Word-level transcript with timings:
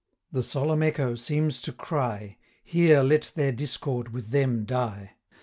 The 0.31 0.41
solemn 0.41 0.81
echo 0.81 1.13
seems 1.13 1.61
to 1.61 1.71
cry, 1.71 2.37
190 2.63 2.63
'Here 2.71 3.01
let 3.03 3.31
their 3.35 3.51
discord 3.51 4.11
with 4.11 4.29
them 4.29 4.65
die. 4.65 5.11